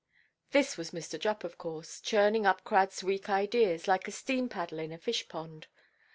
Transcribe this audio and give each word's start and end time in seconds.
This 0.49 0.77
was 0.77 0.89
Mr. 0.89 1.19
Jupp, 1.19 1.43
of 1.43 1.59
course, 1.59 1.99
churning 2.01 2.43
up 2.43 2.63
Cradʼs 2.63 3.03
weak 3.03 3.29
ideas, 3.29 3.87
like 3.87 4.07
a 4.07 4.11
steam–paddle 4.11 4.79
in 4.79 4.91
a 4.91 4.97
fishpond. 4.97 5.65